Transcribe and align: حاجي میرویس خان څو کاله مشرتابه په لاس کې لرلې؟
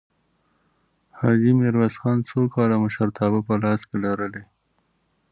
حاجي 1.19 1.51
میرویس 1.59 1.95
خان 2.01 2.17
څو 2.29 2.39
کاله 2.55 2.75
مشرتابه 2.83 3.39
په 3.47 3.53
لاس 3.63 3.81
کې 3.89 3.95
لرلې؟ 4.03 4.43